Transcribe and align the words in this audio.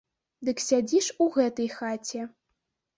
Дык 0.49 0.63
сядзі 0.69 1.03
ж 1.09 1.17
у 1.27 1.29
гэтай 1.37 1.73
хаце. 1.77 2.29